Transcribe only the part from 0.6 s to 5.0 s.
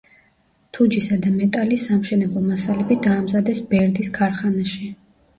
თუჯისა და მეტალის სამშენებლო მასალები დაამზადეს ბერდის ქარხანაში.